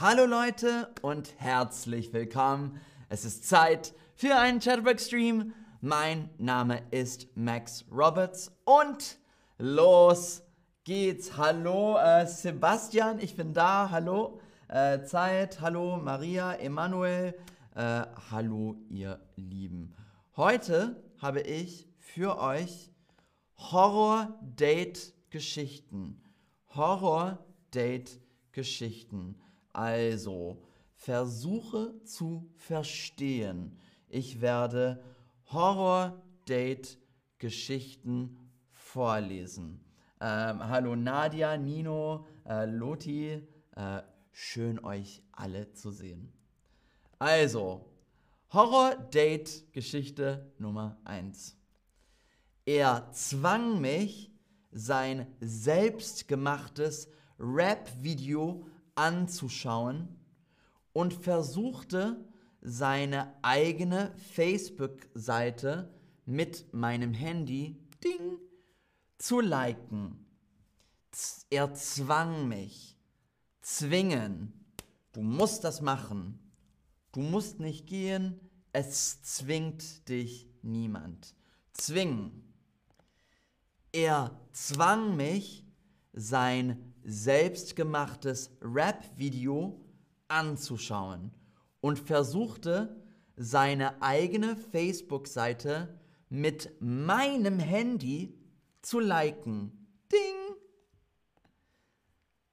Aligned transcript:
Hallo 0.00 0.24
Leute 0.24 0.88
und 1.02 1.38
herzlich 1.38 2.14
willkommen. 2.14 2.80
Es 3.10 3.26
ist 3.26 3.46
Zeit 3.46 3.92
für 4.16 4.34
einen 4.34 4.58
Chatterbox-Stream. 4.58 5.52
Mein 5.82 6.30
Name 6.38 6.80
ist 6.90 7.28
Max 7.36 7.84
Roberts 7.92 8.50
und 8.64 9.18
los 9.58 10.42
geht's. 10.84 11.36
Hallo 11.36 11.98
äh, 11.98 12.26
Sebastian, 12.26 13.18
ich 13.20 13.36
bin 13.36 13.52
da. 13.52 13.90
Hallo 13.90 14.40
äh, 14.68 15.02
Zeit. 15.04 15.60
Hallo 15.60 15.98
Maria, 15.98 16.54
Emanuel. 16.54 17.34
Äh, 17.74 18.06
hallo 18.30 18.76
ihr 18.88 19.20
Lieben. 19.36 19.94
Heute 20.36 20.96
habe 21.18 21.42
ich 21.42 21.86
für 21.98 22.38
euch 22.40 22.90
Horror-Date-Geschichten. 23.58 26.22
Horror-Date-Geschichten. 26.74 29.36
Also, 29.72 30.62
versuche 30.94 32.00
zu 32.04 32.48
verstehen. 32.56 33.76
Ich 34.08 34.40
werde 34.40 35.02
Horror-Date-Geschichten 35.50 38.38
vorlesen. 38.70 39.84
Ähm, 40.20 40.68
hallo 40.68 40.94
Nadia, 40.94 41.56
Nino, 41.56 42.24
äh, 42.46 42.66
Loti. 42.66 43.44
Äh, 43.74 44.02
schön 44.30 44.78
euch 44.84 45.24
alle 45.32 45.72
zu 45.72 45.90
sehen. 45.90 46.32
Also, 47.18 47.92
Horror-Date-Geschichte 48.52 50.52
Nummer 50.58 50.98
1. 51.04 51.56
Er 52.66 53.10
zwang 53.12 53.80
mich, 53.80 54.30
sein 54.70 55.26
selbstgemachtes 55.40 57.08
Rap-Video 57.38 58.66
anzuschauen 58.94 60.08
und 60.92 61.14
versuchte, 61.14 62.24
seine 62.62 63.34
eigene 63.42 64.14
Facebook-Seite 64.16 65.92
mit 66.24 66.72
meinem 66.72 67.12
Handy 67.12 67.76
ding, 68.04 68.38
zu 69.18 69.40
liken. 69.40 70.24
Er 71.50 71.74
zwang 71.74 72.48
mich. 72.48 72.96
Zwingen. 73.60 74.52
Du 75.12 75.22
musst 75.22 75.64
das 75.64 75.80
machen. 75.80 76.38
Du 77.12 77.20
musst 77.20 77.60
nicht 77.60 77.86
gehen. 77.86 78.40
Es 78.72 79.22
zwingt 79.22 80.08
dich 80.08 80.48
niemand. 80.62 81.34
Zwingen. 81.72 82.54
Er 83.92 84.40
zwang 84.52 85.16
mich, 85.16 85.66
sein 86.14 86.91
selbstgemachtes 87.04 88.50
Rap-Video 88.62 89.80
anzuschauen 90.28 91.32
und 91.80 91.98
versuchte, 91.98 93.02
seine 93.36 94.00
eigene 94.02 94.56
Facebook-Seite 94.56 95.98
mit 96.28 96.70
meinem 96.80 97.58
Handy 97.58 98.38
zu 98.82 99.00
liken. 99.00 99.86
Ding! 100.10 100.56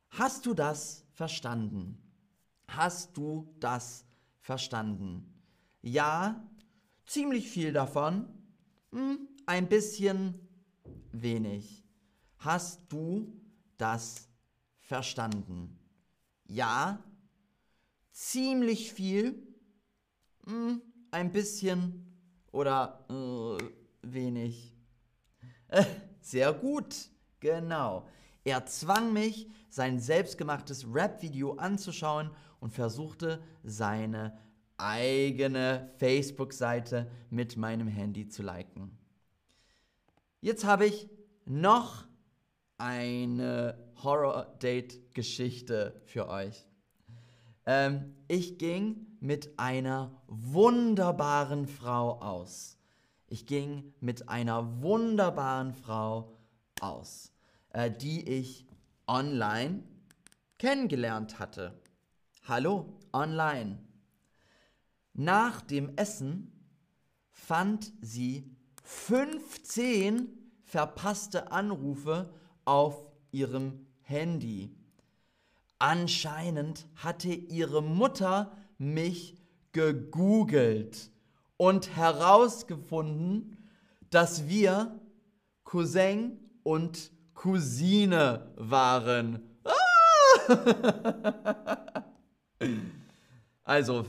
Hast 0.09 0.45
du 0.45 0.53
das 0.53 1.05
verstanden? 1.11 2.01
Hast 2.67 3.15
du 3.17 3.53
das 3.59 4.05
verstanden? 4.41 5.33
Ja, 5.81 6.47
ziemlich 7.05 7.49
viel 7.49 7.71
davon. 7.71 8.27
Hm, 8.91 9.27
ein 9.45 9.69
bisschen 9.69 10.47
wenig. 11.11 11.83
Hast 12.39 12.81
du 12.91 13.33
das 13.77 14.09
verstanden? 14.09 14.28
Ja, 16.47 17.03
ziemlich 18.11 18.91
viel, 18.91 19.35
hm, 20.47 20.81
ein 21.11 21.31
bisschen 21.31 22.11
oder 22.51 23.05
äh, 23.07 23.63
wenig. 24.01 24.75
Äh, 25.67 25.85
sehr 26.21 26.53
gut, 26.53 27.11
genau. 27.39 28.07
Er 28.43 28.65
zwang 28.65 29.13
mich, 29.13 29.47
sein 29.69 29.99
selbstgemachtes 29.99 30.87
Rap-Video 30.91 31.53
anzuschauen 31.53 32.31
und 32.59 32.73
versuchte, 32.73 33.43
seine 33.63 34.39
eigene 34.77 35.91
Facebook-Seite 35.97 37.11
mit 37.29 37.57
meinem 37.57 37.87
Handy 37.87 38.27
zu 38.27 38.41
liken. 38.41 38.97
Jetzt 40.41 40.65
habe 40.65 40.87
ich 40.87 41.07
noch 41.45 42.08
eine 42.79 43.77
Horror-Date-Geschichte 44.01 46.01
für 46.05 46.29
euch. 46.29 46.65
Ähm, 47.65 48.15
ich 48.27 48.57
ging 48.57 49.05
mit 49.19 49.59
einer 49.59 50.21
wunderbaren 50.27 51.67
Frau 51.67 52.19
aus. 52.21 52.77
Ich 53.27 53.45
ging 53.45 53.93
mit 53.99 54.29
einer 54.29 54.81
wunderbaren 54.81 55.73
Frau 55.73 56.33
aus, 56.81 57.31
äh, 57.69 57.91
die 57.91 58.27
ich 58.27 58.65
online 59.05 59.83
kennengelernt 60.57 61.37
hatte. 61.37 61.79
Hallo, 62.47 62.97
online. 63.13 63.77
Nach 65.13 65.61
dem 65.61 65.95
Essen 65.97 66.51
fand 67.29 67.91
sie 68.01 68.55
15 68.83 70.29
verpasste 70.63 71.51
Anrufe 71.51 72.33
auf 72.69 73.03
ihrem 73.31 73.87
Handy. 74.01 74.69
Anscheinend 75.79 76.87
hatte 76.97 77.29
ihre 77.29 77.81
Mutter 77.81 78.55
mich 78.77 79.35
gegoogelt 79.71 81.09
und 81.57 81.95
herausgefunden, 81.95 83.57
dass 84.11 84.47
wir 84.47 84.99
Cousin 85.63 86.37
und 86.61 87.11
Cousine 87.33 88.53
waren. 88.55 89.39
Ah! 89.63 89.73
also, 93.63 94.05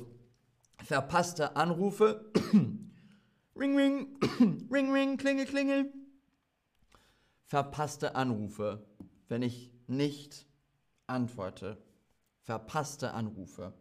verpasste 0.85 1.57
Anrufe. 1.57 2.31
ring, 3.57 3.75
ring, 3.75 4.19
ring, 4.71 4.93
ring, 4.93 5.17
klingel, 5.17 5.47
klingel 5.47 6.00
verpasste 7.51 8.15
Anrufe, 8.15 8.87
wenn 9.27 9.43
ich 9.43 9.75
nicht 9.89 10.47
antworte. 11.09 11.83
Verpasste 12.43 13.13
Anrufe. 13.13 13.75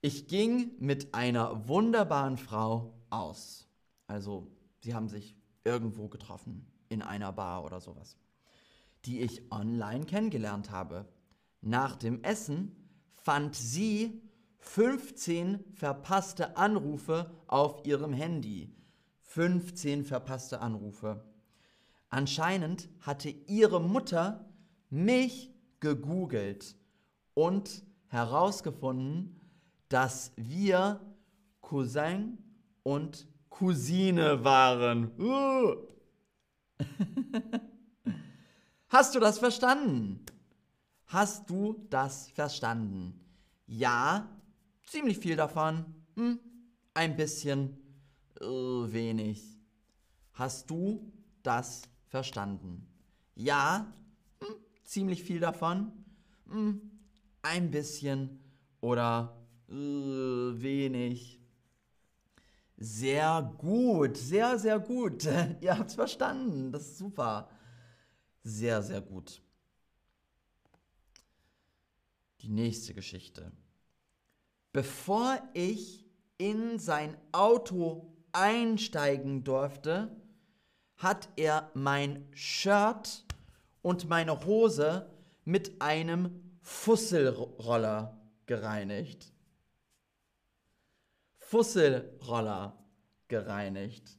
Ich 0.00 0.26
ging 0.26 0.70
mit 0.78 1.12
einer 1.12 1.68
wunderbaren 1.68 2.38
Frau 2.38 2.94
aus. 3.10 3.68
Also, 4.06 4.50
sie 4.80 4.94
haben 4.94 5.10
sich 5.10 5.36
irgendwo 5.64 6.08
getroffen, 6.08 6.66
in 6.88 7.02
einer 7.02 7.30
Bar 7.32 7.62
oder 7.62 7.82
sowas, 7.82 8.16
die 9.04 9.20
ich 9.20 9.52
online 9.52 10.06
kennengelernt 10.06 10.70
habe. 10.70 11.06
Nach 11.60 11.94
dem 11.94 12.24
Essen 12.24 12.88
fand 13.12 13.54
sie 13.54 14.22
15 14.60 15.62
verpasste 15.74 16.56
Anrufe 16.56 17.30
auf 17.48 17.84
ihrem 17.84 18.14
Handy. 18.14 18.74
15 19.20 20.06
verpasste 20.06 20.62
Anrufe. 20.62 21.22
Anscheinend 22.16 22.88
hatte 23.02 23.28
ihre 23.28 23.78
Mutter 23.78 24.48
mich 24.88 25.52
gegoogelt 25.80 26.74
und 27.34 27.82
herausgefunden, 28.06 29.38
dass 29.90 30.32
wir 30.36 30.98
Cousin 31.60 32.38
und 32.84 33.28
Cousine 33.50 34.42
waren. 34.42 35.10
Uh. 35.20 35.76
Hast 38.88 39.14
du 39.14 39.20
das 39.20 39.38
verstanden? 39.38 40.24
Hast 41.04 41.50
du 41.50 41.86
das 41.90 42.30
verstanden? 42.30 43.20
Ja, 43.66 44.26
ziemlich 44.84 45.18
viel 45.18 45.36
davon. 45.36 45.84
Hm, 46.14 46.40
ein 46.94 47.14
bisschen 47.14 47.76
uh, 48.40 48.90
wenig. 48.90 49.60
Hast 50.32 50.70
du 50.70 51.12
das 51.42 51.82
verstanden? 52.08 52.86
Ja, 53.34 53.92
hm, 54.40 54.54
ziemlich 54.84 55.22
viel 55.22 55.40
davon. 55.40 55.92
Hm, 56.48 56.80
ein 57.42 57.70
bisschen 57.70 58.40
oder 58.80 59.36
äh, 59.68 59.72
wenig. 59.72 61.40
Sehr 62.78 63.54
gut, 63.58 64.16
sehr, 64.16 64.58
sehr 64.58 64.78
gut. 64.78 65.24
Ihr 65.60 65.78
habt 65.78 65.90
es 65.90 65.94
verstanden. 65.94 66.72
Das 66.72 66.82
ist 66.82 66.98
super. 66.98 67.48
Sehr, 68.42 68.82
sehr 68.82 69.00
gut. 69.00 69.42
Die 72.42 72.48
nächste 72.48 72.94
Geschichte. 72.94 73.50
Bevor 74.72 75.38
ich 75.54 76.04
in 76.38 76.78
sein 76.78 77.16
Auto 77.32 78.12
einsteigen 78.32 79.42
durfte, 79.42 80.14
hat 80.96 81.28
er 81.36 81.70
mein 81.74 82.26
Shirt 82.32 83.24
und 83.82 84.08
meine 84.08 84.44
Hose 84.44 85.10
mit 85.44 85.80
einem 85.80 86.42
Fusselroller 86.62 88.16
gereinigt. 88.46 89.32
Fusselroller 91.36 92.76
gereinigt. 93.28 94.18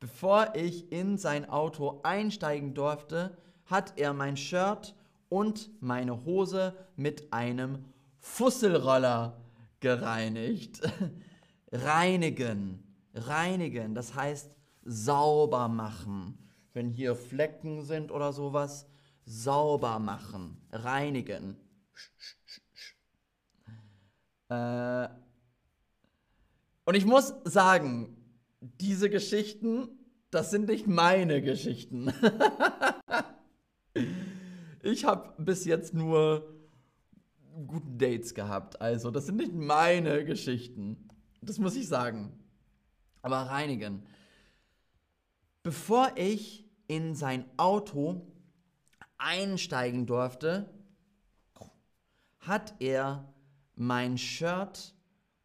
Bevor 0.00 0.54
ich 0.54 0.90
in 0.90 1.18
sein 1.18 1.48
Auto 1.48 2.00
einsteigen 2.02 2.74
durfte, 2.74 3.36
hat 3.66 3.98
er 3.98 4.12
mein 4.12 4.36
Shirt 4.36 4.94
und 5.28 5.70
meine 5.80 6.24
Hose 6.24 6.74
mit 6.96 7.32
einem 7.32 7.84
Fusselroller 8.18 9.40
gereinigt. 9.80 10.80
Reinigen, 11.72 12.82
reinigen, 13.14 13.94
das 13.94 14.14
heißt 14.14 14.56
sauber 14.84 15.68
machen. 15.68 16.38
Wenn 16.72 16.90
hier 16.90 17.14
Flecken 17.16 17.82
sind 17.82 18.10
oder 18.10 18.32
sowas, 18.32 18.86
sauber 19.24 19.98
machen, 19.98 20.56
reinigen. 20.72 21.56
Äh, 24.48 25.08
und 26.84 26.94
ich 26.94 27.06
muss 27.06 27.34
sagen, 27.44 28.16
diese 28.60 29.08
Geschichten, 29.10 29.88
das 30.30 30.50
sind 30.50 30.68
nicht 30.68 30.86
meine 30.86 31.42
Geschichten. 31.42 32.12
ich 34.82 35.04
habe 35.04 35.34
bis 35.42 35.64
jetzt 35.64 35.94
nur 35.94 36.52
gute 37.66 37.90
Dates 37.90 38.34
gehabt. 38.34 38.80
Also, 38.80 39.10
das 39.10 39.26
sind 39.26 39.36
nicht 39.36 39.52
meine 39.52 40.24
Geschichten. 40.24 41.08
Das 41.40 41.58
muss 41.58 41.76
ich 41.76 41.86
sagen. 41.86 42.32
Aber 43.20 43.36
reinigen. 43.36 44.06
Bevor 45.62 46.12
ich 46.16 46.68
in 46.88 47.14
sein 47.14 47.44
Auto 47.56 48.26
einsteigen 49.18 50.06
durfte, 50.06 50.68
hat 52.40 52.74
er 52.80 53.32
mein 53.76 54.18
Shirt 54.18 54.94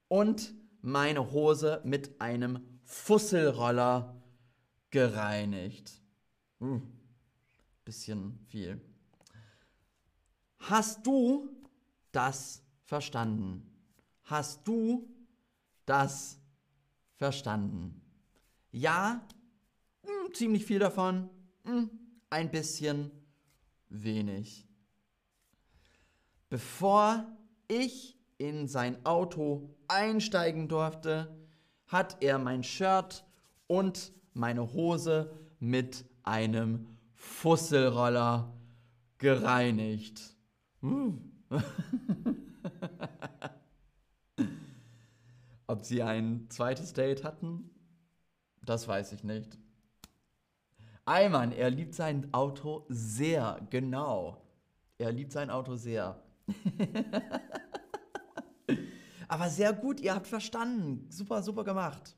und 0.07 0.53
meine 0.81 1.31
Hose 1.31 1.81
mit 1.83 2.19
einem 2.19 2.65
Fusselroller 2.83 4.21
gereinigt. 4.89 6.01
Uh, 6.59 6.81
bisschen 7.85 8.39
viel. 8.47 8.81
Hast 10.59 11.05
du 11.05 11.49
das 12.11 12.63
verstanden? 12.83 13.69
Hast 14.23 14.67
du 14.67 15.07
das 15.85 16.39
verstanden? 17.15 18.01
Ja, 18.71 19.21
hm, 19.31 19.36
ziemlich 20.33 20.65
viel 20.65 20.79
davon, 20.79 21.29
hm, 21.63 21.89
ein 22.29 22.51
bisschen 22.51 23.11
wenig. 23.89 24.67
Bevor 26.49 27.25
ich 27.67 28.17
in 28.37 28.67
sein 28.67 29.05
Auto 29.05 29.69
einsteigen 29.87 30.67
durfte, 30.67 31.35
hat 31.87 32.21
er 32.21 32.37
mein 32.37 32.63
Shirt 32.63 33.25
und 33.67 34.13
meine 34.33 34.73
Hose 34.73 35.31
mit 35.59 36.05
einem 36.23 36.87
Fusselroller 37.15 38.53
gereinigt. 39.17 40.35
Uh. 40.81 41.13
Ob 45.67 45.83
sie 45.83 46.03
ein 46.03 46.45
zweites 46.49 46.93
Date 46.93 47.23
hatten, 47.23 47.69
das 48.63 48.87
weiß 48.87 49.11
ich 49.13 49.23
nicht. 49.23 49.57
Eimann, 51.07 51.53
er 51.53 51.69
liebt 51.69 51.93
sein 51.93 52.27
Auto 52.33 52.85
sehr, 52.89 53.65
genau. 53.69 54.41
Er 54.97 55.13
liebt 55.13 55.31
sein 55.31 55.49
Auto 55.49 55.77
sehr. 55.77 56.21
Aber 59.29 59.49
sehr 59.49 59.71
gut, 59.71 60.01
ihr 60.01 60.13
habt 60.13 60.27
verstanden. 60.27 61.09
Super, 61.09 61.41
super 61.41 61.63
gemacht. 61.63 62.17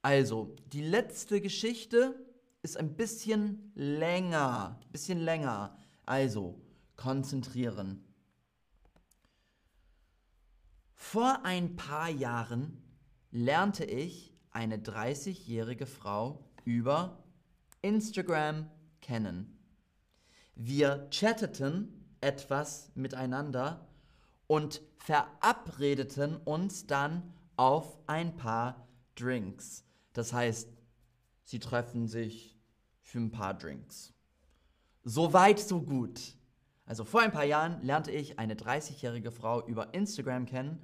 Also, 0.00 0.56
die 0.72 0.80
letzte 0.80 1.42
Geschichte 1.42 2.14
ist 2.62 2.78
ein 2.78 2.96
bisschen 2.96 3.70
länger. 3.74 4.80
Bisschen 4.90 5.18
länger. 5.18 5.76
Also, 6.06 6.58
konzentrieren. 6.96 8.02
Vor 10.94 11.44
ein 11.44 11.76
paar 11.76 12.08
Jahren 12.08 12.82
lernte 13.30 13.84
ich 13.84 14.32
eine 14.52 14.78
30-jährige 14.78 15.84
Frau 15.84 16.48
über 16.64 17.22
Instagram 17.86 18.68
kennen. 19.00 19.56
Wir 20.56 21.08
chatteten 21.10 22.04
etwas 22.20 22.90
miteinander 22.96 23.86
und 24.48 24.82
verabredeten 24.98 26.36
uns 26.36 26.86
dann 26.86 27.32
auf 27.56 27.96
ein 28.08 28.36
paar 28.36 28.88
Drinks. 29.14 29.84
Das 30.12 30.32
heißt, 30.32 30.68
sie 31.44 31.60
treffen 31.60 32.08
sich 32.08 32.58
für 33.00 33.18
ein 33.18 33.30
paar 33.30 33.54
Drinks. 33.54 34.12
So 35.04 35.32
weit, 35.32 35.60
so 35.60 35.80
gut. 35.80 36.34
Also 36.86 37.04
vor 37.04 37.20
ein 37.20 37.30
paar 37.30 37.44
Jahren 37.44 37.80
lernte 37.82 38.10
ich 38.10 38.40
eine 38.40 38.54
30-jährige 38.54 39.30
Frau 39.30 39.64
über 39.64 39.94
Instagram 39.94 40.46
kennen. 40.46 40.82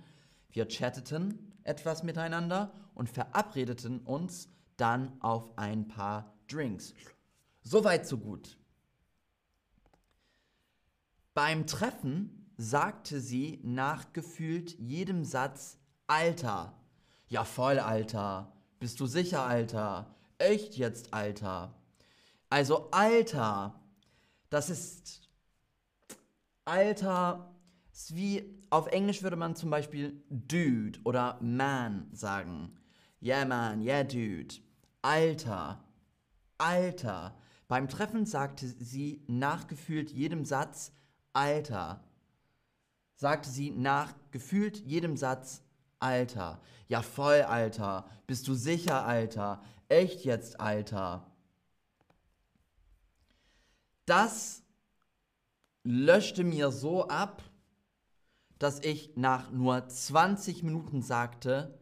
Wir 0.51 0.69
chatteten 0.69 1.53
etwas 1.65 2.05
miteinander 2.05 2.73
und 2.95 3.09
verabredeten 3.09 4.01
uns 4.01 4.49
dann 4.77 5.21
auf 5.21 5.59
ein 5.59 5.89
paar 5.89 6.33
Drinks. 6.53 6.95
So 7.63 7.85
weit, 7.85 8.07
so 8.07 8.19
gut. 8.19 8.59
Beim 11.35 11.67
Treffen 11.67 12.53
sagte 12.57 13.21
sie 13.21 13.61
nach 13.63 14.13
gefühlt 14.13 14.79
jedem 14.79 15.25
Satz 15.25 15.79
Alter. 16.07 16.75
Ja, 17.29 17.45
voll, 17.45 17.79
Alter. 17.79 18.53
Bist 18.79 19.01
du 19.01 19.07
sicher, 19.07 19.45
Alter? 19.45 20.15
Echt 20.39 20.77
jetzt, 20.77 21.15
Alter? 21.15 21.75
Also, 22.51 22.91
Alter, 22.91 23.81
das 24.51 24.69
ist 24.69 25.23
Alter 26.65 27.53
ist 27.93 28.15
wie, 28.15 28.59
auf 28.71 28.87
Englisch 28.89 29.23
würde 29.23 29.37
man 29.37 29.57
zum 29.57 29.71
Beispiel 29.71 30.23
Dude 30.31 30.99
oder 31.05 31.39
Man 31.41 32.09
sagen. 32.13 32.73
Yeah, 33.23 33.45
man, 33.45 33.83
yeah, 33.83 34.05
Dude. 34.05 34.55
Alter, 35.03 35.83
Alter. 36.63 37.35
Beim 37.67 37.89
Treffen 37.89 38.25
sagte 38.25 38.69
sie 38.69 39.25
nach 39.27 39.67
gefühlt 39.67 40.13
jedem 40.13 40.45
Satz 40.45 40.93
Alter. 41.33 42.05
Sagte 43.17 43.51
sie 43.51 43.71
nach 43.73 44.15
gefühlt 44.31 44.77
jedem 44.77 45.17
Satz 45.17 45.63
Alter. 45.99 46.61
Ja, 46.87 47.03
voll, 47.03 47.43
Alter. 47.43 48.09
Bist 48.29 48.47
du 48.47 48.55
sicher, 48.55 49.05
Alter? 49.05 49.61
Echt 49.89 50.25
jetzt, 50.25 50.61
Alter? 50.61 51.27
Das 54.07 54.63
löschte 55.83 56.45
mir 56.45 56.71
so 56.71 57.09
ab, 57.09 57.43
dass 58.61 58.79
ich 58.79 59.17
nach 59.17 59.51
nur 59.51 59.89
20 59.89 60.63
Minuten 60.63 61.03
sagte, 61.03 61.77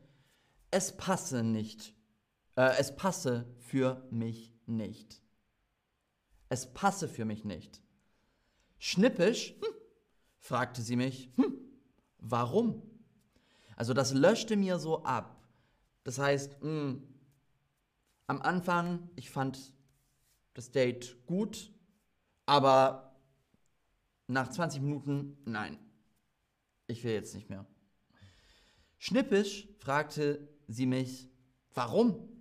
es 0.71 0.97
passe 0.97 1.43
nicht. 1.43 1.95
Äh, 2.57 2.79
es 2.79 2.97
passe 2.97 3.45
für 3.59 4.07
mich 4.11 4.55
nicht. 4.71 5.23
Es 6.49 6.73
passe 6.73 7.09
für 7.09 7.25
mich 7.25 7.45
nicht. 7.45 7.83
Schnippisch, 8.79 9.55
hm, 9.61 9.75
fragte 10.39 10.83
sie 10.83 10.97
mich, 10.97 11.31
hm, 11.37 11.55
warum? 12.19 12.83
Also 13.77 13.95
das 13.95 14.13
löschte 14.13 14.57
mir 14.57 14.79
so 14.79 15.05
ab. 15.05 15.37
Das 16.05 16.19
heißt, 16.19 16.63
mh, 16.63 16.69
hm, 16.69 17.15
am 18.27 18.43
Anfang, 18.43 19.11
ich 19.17 19.31
fand 19.31 19.75
das 20.55 20.71
Date 20.71 21.27
gut, 21.27 21.73
aber 22.47 23.17
nach 24.29 24.49
20 24.49 24.83
Minuten, 24.83 25.37
nein, 25.45 25.79
ich 26.87 27.03
will 27.05 27.13
jetzt 27.13 27.35
nicht 27.35 27.51
mehr. 27.51 27.67
Schnippisch 28.99 29.69
fragte 29.79 30.49
sie 30.69 30.87
mich, 30.87 31.29
warum? 31.75 32.40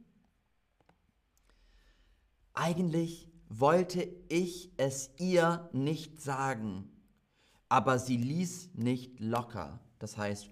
Eigentlich 2.61 3.29
wollte 3.47 4.05
ich 4.27 4.69
es 4.75 5.11
ihr 5.17 5.69
nicht 5.71 6.19
sagen, 6.19 6.91
aber 7.69 7.99
sie 7.99 8.17
ließ 8.17 8.71
nicht 8.73 9.17
locker. 9.21 9.79
Das 9.97 10.17
heißt, 10.17 10.49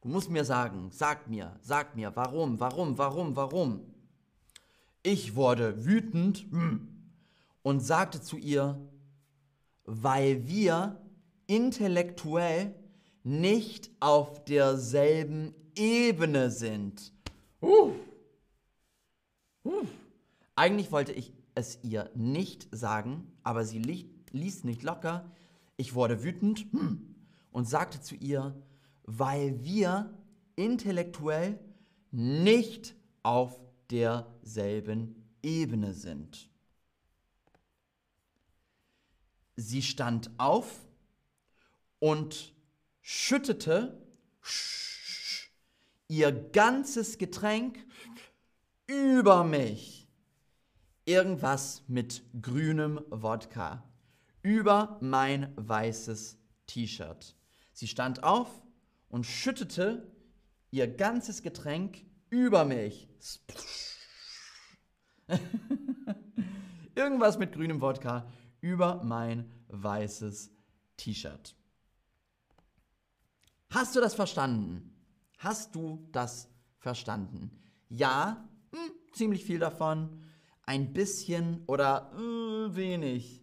du 0.00 0.08
musst 0.08 0.30
mir 0.30 0.46
sagen, 0.46 0.88
sag 0.90 1.28
mir, 1.28 1.54
sag 1.60 1.96
mir, 1.96 2.16
warum, 2.16 2.60
warum, 2.60 2.96
warum, 2.96 3.36
warum. 3.36 3.94
Ich 5.02 5.34
wurde 5.34 5.84
wütend 5.84 6.46
hm, 6.50 6.88
und 7.62 7.80
sagte 7.80 8.22
zu 8.22 8.38
ihr, 8.38 8.80
weil 9.84 10.48
wir 10.48 10.98
intellektuell 11.46 12.74
nicht 13.22 13.90
auf 14.00 14.46
derselben 14.46 15.54
Ebene 15.76 16.50
sind. 16.50 17.12
Uh. 17.60 17.92
Uh. 19.62 19.84
Eigentlich 20.60 20.92
wollte 20.92 21.12
ich 21.12 21.32
es 21.54 21.78
ihr 21.82 22.10
nicht 22.14 22.68
sagen, 22.70 23.32
aber 23.42 23.64
sie 23.64 23.78
li 23.78 24.14
ließ 24.32 24.64
nicht 24.64 24.82
locker. 24.82 25.32
Ich 25.78 25.94
wurde 25.94 26.22
wütend 26.22 26.66
hm, 26.70 27.14
und 27.50 27.64
sagte 27.66 28.02
zu 28.02 28.14
ihr, 28.14 28.62
weil 29.04 29.64
wir 29.64 30.22
intellektuell 30.56 31.58
nicht 32.10 32.94
auf 33.22 33.58
derselben 33.90 35.32
Ebene 35.42 35.94
sind. 35.94 36.50
Sie 39.56 39.80
stand 39.80 40.30
auf 40.36 40.86
und 42.00 42.54
schüttete 43.00 44.06
ihr 46.06 46.32
ganzes 46.32 47.16
Getränk 47.16 47.78
über 48.86 49.42
mich. 49.42 49.99
Irgendwas 51.10 51.82
mit 51.88 52.22
grünem 52.40 53.00
Wodka. 53.10 53.82
Über 54.42 54.96
mein 55.00 55.52
weißes 55.56 56.38
T-Shirt. 56.68 57.34
Sie 57.72 57.88
stand 57.88 58.22
auf 58.22 58.48
und 59.08 59.26
schüttete 59.26 60.06
ihr 60.70 60.86
ganzes 60.86 61.42
Getränk 61.42 62.04
über 62.28 62.64
mich. 62.64 63.08
Irgendwas 66.94 67.40
mit 67.40 67.54
grünem 67.54 67.80
Wodka 67.80 68.30
über 68.60 69.02
mein 69.02 69.50
weißes 69.66 70.52
T-Shirt. 70.96 71.56
Hast 73.70 73.96
du 73.96 74.00
das 74.00 74.14
verstanden? 74.14 74.94
Hast 75.38 75.74
du 75.74 76.08
das 76.12 76.48
verstanden? 76.78 77.50
Ja, 77.88 78.48
hm, 78.72 78.92
ziemlich 79.12 79.44
viel 79.44 79.58
davon. 79.58 80.29
Ein 80.70 80.92
bisschen 80.92 81.64
oder 81.66 82.12
äh, 82.14 82.76
wenig. 82.76 83.42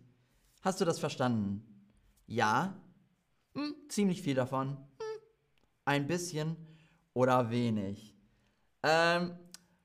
Hast 0.61 0.79
du 0.79 0.85
das 0.85 0.97
verstanden? 0.97 1.61
Ja, 2.25 2.81
hm, 3.53 3.75
ziemlich 3.89 4.21
viel 4.21 4.35
davon. 4.35 4.69
Hm, 4.69 5.21
ein 5.83 6.07
bisschen 6.07 6.55
oder 7.13 7.49
wenig. 7.49 8.15
Ähm, 8.81 9.37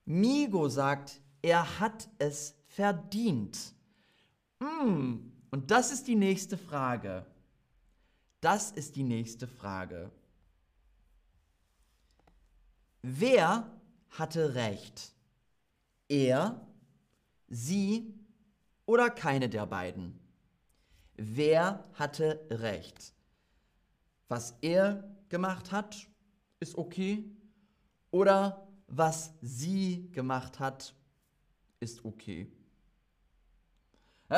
Migo 0.04 0.68
sagt, 0.68 1.20
er 1.42 1.80
hat 1.80 2.08
es 2.20 2.54
verdient. 2.68 3.74
Hm, 4.60 5.32
und 5.50 5.68
das 5.72 5.90
ist 5.90 6.06
die 6.06 6.14
nächste 6.14 6.56
Frage. 6.56 7.26
Das 8.40 8.70
ist 8.70 8.94
die 8.94 9.02
nächste 9.02 9.48
Frage. 9.48 10.12
Wer 13.02 13.68
hatte 14.10 14.54
recht? 14.54 15.10
Er, 16.08 16.68
sie 17.52 18.14
oder 18.86 19.10
keine 19.10 19.48
der 19.48 19.66
beiden? 19.66 20.18
Wer 21.16 21.84
hatte 21.94 22.40
recht? 22.50 23.12
Was 24.28 24.56
er 24.62 25.04
gemacht 25.28 25.70
hat, 25.70 26.08
ist 26.58 26.76
okay. 26.76 27.24
Oder 28.10 28.66
was 28.86 29.34
sie 29.42 30.10
gemacht 30.12 30.58
hat, 30.58 30.94
ist 31.80 32.04
okay. 32.04 32.50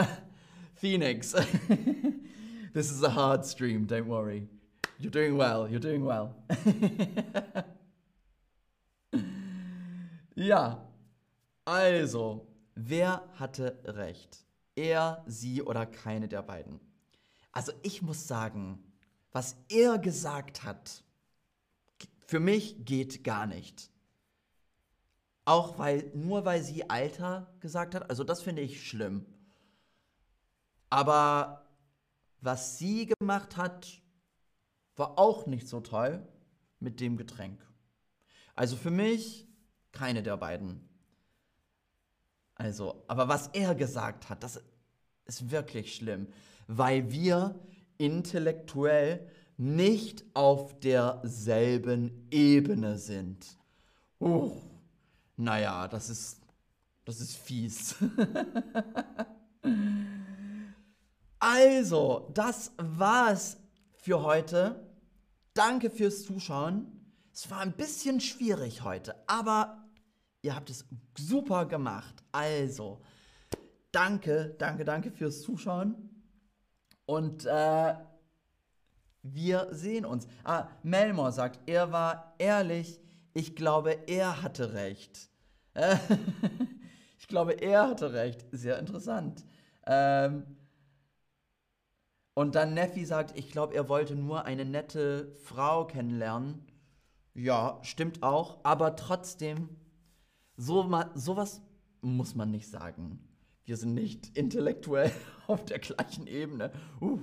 Phoenix. 0.75 1.33
this 2.73 2.90
is 2.90 3.02
a 3.02 3.11
hard 3.11 3.44
stream, 3.44 3.87
don't 3.87 4.06
worry. 4.06 4.49
You're 4.99 5.11
doing 5.11 5.37
well, 5.37 5.68
you're 5.68 5.80
doing 5.80 6.04
well. 6.04 6.35
ja, 10.35 10.78
also, 11.66 12.47
wer 12.75 13.28
hatte 13.35 13.81
recht? 13.85 14.45
Er, 14.76 15.23
sie 15.26 15.62
oder 15.62 15.87
keine 15.87 16.28
der 16.28 16.43
beiden? 16.43 16.81
Also 17.52 17.73
ich 17.83 18.02
muss 18.02 18.26
sagen, 18.26 18.83
was 19.33 19.57
er 19.69 19.99
gesagt 19.99 20.64
hat, 20.64 21.04
für 22.26 22.40
mich 22.40 22.85
geht 22.85 23.23
gar 23.23 23.47
nicht. 23.47 23.90
Auch 25.45 25.78
weil, 25.78 26.11
nur 26.14 26.45
weil 26.45 26.62
sie 26.62 26.88
Alter 26.88 27.54
gesagt 27.61 27.95
hat, 27.95 28.09
also 28.09 28.25
das 28.25 28.43
finde 28.43 28.62
ich 28.62 28.87
schlimm. 28.87 29.26
Aber 30.88 31.69
was 32.40 32.78
sie 32.78 33.07
gemacht 33.19 33.57
hat, 33.57 34.00
war 34.97 35.19
auch 35.19 35.47
nicht 35.47 35.69
so 35.69 35.81
toll 35.81 36.26
mit 36.78 37.00
dem 37.00 37.16
Getränk. 37.16 37.61
Also 38.54 38.76
für 38.76 38.90
mich 38.90 39.49
keine 39.93 40.23
der 40.23 40.37
beiden. 40.37 40.88
Also, 42.54 43.04
aber 43.08 43.28
was 43.28 43.49
er 43.49 43.75
gesagt 43.75 44.28
hat, 44.28 44.42
das 44.42 44.62
ist 45.26 45.50
wirklich 45.50 45.94
schlimm, 45.94 46.28
weil 46.66 47.11
wir 47.11 47.58
intellektuell 47.99 49.28
nicht 49.56 50.25
auf 50.34 50.78
derselben 50.80 52.26
Ebene 52.30 52.99
sind. 52.99 53.58
Uh, 54.20 54.50
naja, 55.37 55.88
das 55.88 56.11
ist, 56.11 56.40
das 57.04 57.20
ist 57.20 57.37
fies. 57.37 57.96
also, 61.38 62.30
das 62.34 62.73
war's 62.78 63.56
für 63.92 64.23
heute. 64.23 64.88
Danke 65.54 65.90
fürs 65.90 66.25
Zuschauen. 66.25 66.87
Es 67.32 67.50
war 67.50 67.61
ein 67.61 67.73
bisschen 67.73 68.20
schwierig 68.20 68.82
heute, 68.82 69.14
aber 69.28 69.84
ihr 70.44 70.54
habt 70.54 70.68
es 70.70 70.84
super 71.16 71.64
gemacht. 71.64 72.22
Also, 72.30 73.00
danke, 73.90 74.54
danke, 74.58 74.84
danke 74.84 75.10
fürs 75.10 75.40
Zuschauen. 75.40 76.10
Und 77.06 77.46
äh, 77.46 77.94
wir 79.22 79.68
sehen 79.70 80.04
uns. 80.04 80.26
Ah, 80.44 80.68
Melmore 80.82 81.32
sagt, 81.32 81.60
er 81.66 81.92
war 81.92 82.34
ehrlich. 82.38 83.00
Ich 83.32 83.56
glaube, 83.56 84.06
er 84.06 84.42
hatte 84.42 84.74
recht. 84.74 85.30
ich 87.18 87.26
glaube, 87.26 87.52
er 87.52 87.88
hatte 87.88 88.12
recht. 88.12 88.44
Sehr 88.52 88.78
interessant. 88.78 89.44
Ähm, 89.86 90.44
und 92.34 92.54
dann 92.54 92.74
Neffi 92.74 93.06
sagt, 93.06 93.38
ich 93.38 93.50
glaube, 93.50 93.74
er 93.74 93.88
wollte 93.88 94.14
nur 94.14 94.44
eine 94.44 94.64
nette 94.64 95.34
Frau 95.42 95.86
kennenlernen. 95.86 96.66
Ja, 97.32 97.78
stimmt 97.82 98.22
auch. 98.22 98.58
Aber 98.62 98.96
trotzdem, 98.96 99.68
so, 100.56 100.88
sowas 101.14 101.62
muss 102.00 102.34
man 102.34 102.50
nicht 102.50 102.68
sagen. 102.68 103.18
Wir 103.64 103.76
sind 103.76 103.94
nicht 103.94 104.37
intellektuell 104.37 105.11
auf 105.46 105.64
der 105.64 105.78
gleichen 105.78 106.26
Ebene. 106.26 106.70
Uh. 107.00 107.18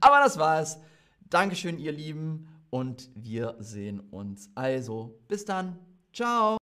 Aber 0.00 0.20
das 0.20 0.38
war's. 0.38 0.78
Dankeschön, 1.28 1.78
ihr 1.78 1.92
Lieben. 1.92 2.48
Und 2.70 3.10
wir 3.14 3.56
sehen 3.60 4.00
uns. 4.00 4.50
Also, 4.54 5.20
bis 5.28 5.44
dann. 5.44 5.78
Ciao. 6.12 6.52